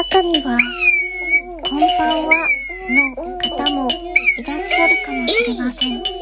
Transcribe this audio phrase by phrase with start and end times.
[0.00, 0.56] 中には、
[1.68, 2.48] こんばんは
[2.88, 3.86] の方も
[4.38, 6.19] いらっしゃるかもしれません。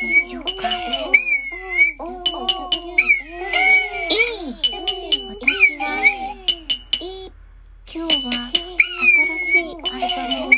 [0.00, 0.50] でしょうか？
[5.28, 5.82] 私は
[7.92, 10.50] 今日は新しいアルバムを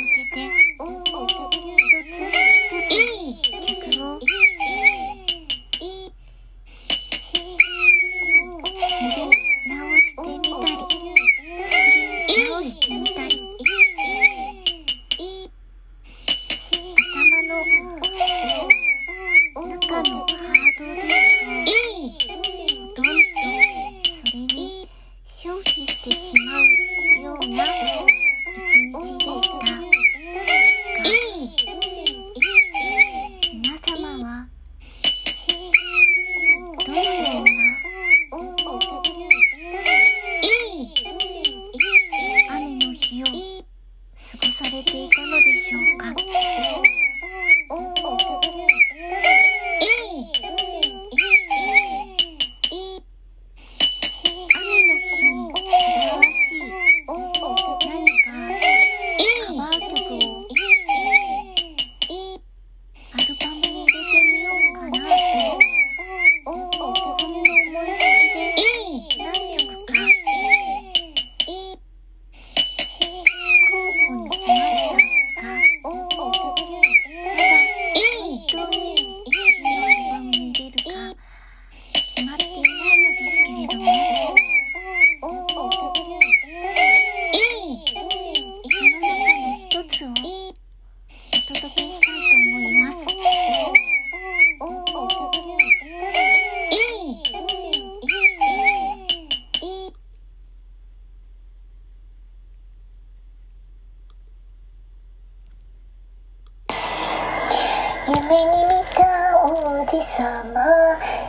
[108.14, 109.48] 夢に見た王
[109.86, 110.60] 子様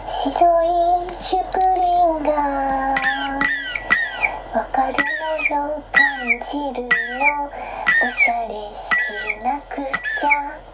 [0.05, 0.27] 白
[1.07, 1.81] いシュプリ
[2.19, 2.29] ンが
[4.53, 4.95] わかる
[5.49, 6.03] のよ感
[6.41, 6.89] じるの。
[7.45, 8.83] おしゃれし
[9.41, 10.72] なくちゃ。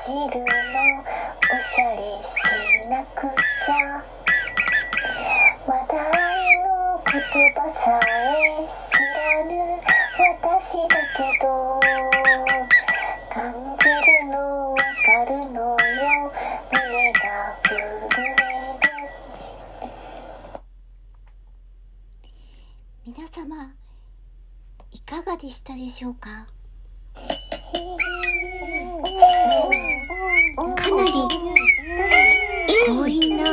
[0.00, 0.48] 感じるの
[1.04, 2.32] おしゃれし
[2.88, 4.02] なくちゃ
[5.68, 6.64] まだ愛の
[7.04, 7.12] 言
[7.52, 9.52] 葉さえ知らぬ
[10.40, 11.44] 私だけど
[13.30, 13.84] 感じ
[14.24, 14.80] るのわか
[15.26, 15.76] るのよ
[16.72, 17.20] 胸が
[17.62, 18.32] 震え
[18.80, 18.88] る
[23.06, 23.74] 皆様
[24.92, 26.46] いかがでしたでしょうか？
[31.10, 33.44] 強引な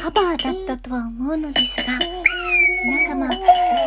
[0.00, 1.98] カバーだったとは思うのですが
[2.84, 3.26] 皆様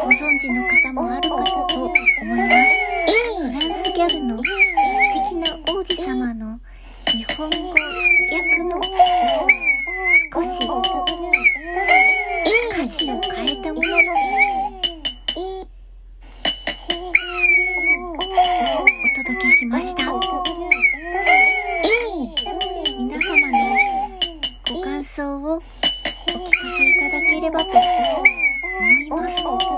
[0.03, 1.37] ご存知の方もあるか
[1.69, 1.95] と思
[2.35, 2.91] います。
[3.37, 4.43] フランスギャルの素
[5.29, 6.59] 敵な王子様の
[7.05, 7.55] 日本語
[8.29, 8.81] 訳の
[10.33, 10.47] 少し
[12.71, 13.97] 歌詞を変えたものの
[15.53, 15.65] お
[19.23, 20.30] 届けしました
[26.33, 27.81] お聞かせいただければと思
[29.01, 29.70] います。